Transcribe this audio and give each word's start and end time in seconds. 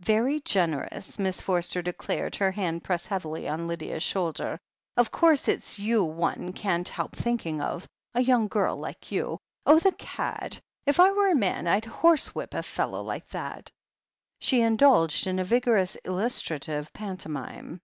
"Very 0.00 0.40
generous 0.40 1.18
1" 1.18 1.22
Miss 1.22 1.40
Forster 1.42 1.82
declared, 1.82 2.36
her 2.36 2.50
hand 2.50 2.82
pressed 2.82 3.08
heavily 3.08 3.46
on 3.46 3.66
Lydia's 3.68 4.02
shoulder. 4.02 4.58
"Of 4.96 5.10
course, 5.10 5.46
it's 5.46 5.78
you 5.78 6.02
one 6.02 6.54
can't 6.54 6.88
help 6.88 7.14
thinking 7.14 7.60
of— 7.60 7.86
a 8.14 8.22
young 8.22 8.48
girl 8.48 8.78
like 8.78 9.12
you. 9.12 9.36
Oh, 9.66 9.78
the 9.78 9.92
cadi 9.92 10.60
If 10.86 10.98
I 11.00 11.12
were 11.12 11.28
a 11.28 11.34
man, 11.36 11.66
I'd 11.66 11.84
horsewhip 11.84 12.54
a 12.54 12.62
fellow 12.62 13.02
like 13.02 13.28
that" 13.28 13.70
She 14.38 14.62
indulged 14.62 15.26
in 15.26 15.38
a 15.38 15.44
vigorous 15.44 15.96
illustrative 16.02 16.90
pantomime. 16.94 17.82